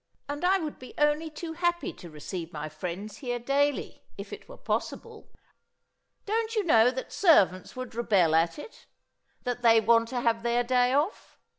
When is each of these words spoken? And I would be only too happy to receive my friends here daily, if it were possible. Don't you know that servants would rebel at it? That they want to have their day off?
And 0.27 0.43
I 0.43 0.57
would 0.57 0.79
be 0.79 0.95
only 0.97 1.29
too 1.29 1.53
happy 1.53 1.93
to 1.93 2.09
receive 2.09 2.51
my 2.51 2.69
friends 2.69 3.17
here 3.17 3.37
daily, 3.37 4.03
if 4.17 4.33
it 4.33 4.49
were 4.49 4.57
possible. 4.57 5.29
Don't 6.25 6.55
you 6.55 6.63
know 6.63 6.89
that 6.89 7.13
servants 7.13 7.75
would 7.75 7.93
rebel 7.93 8.33
at 8.33 8.57
it? 8.57 8.87
That 9.43 9.61
they 9.61 9.79
want 9.79 10.07
to 10.07 10.21
have 10.21 10.41
their 10.41 10.63
day 10.63 10.91
off? 10.91 11.37